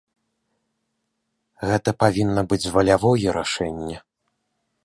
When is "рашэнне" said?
3.41-3.97